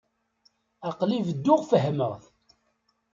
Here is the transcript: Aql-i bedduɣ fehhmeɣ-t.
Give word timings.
Aql-i 0.89 1.19
bedduɣ 1.27 1.61
fehhmeɣ-t. 1.69 2.23